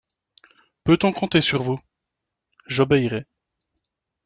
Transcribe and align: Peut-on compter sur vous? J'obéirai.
Peut-on 0.83 1.13
compter 1.13 1.41
sur 1.41 1.61
vous? 1.61 1.79
J'obéirai. 2.65 3.27